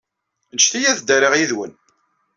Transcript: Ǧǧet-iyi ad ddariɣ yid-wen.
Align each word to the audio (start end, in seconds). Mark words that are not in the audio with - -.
Ǧǧet-iyi 0.61 0.87
ad 0.89 0.99
ddariɣ 1.01 1.33
yid-wen. 1.35 1.73